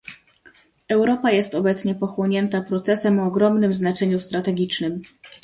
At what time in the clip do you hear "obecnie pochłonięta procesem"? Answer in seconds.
1.55-3.19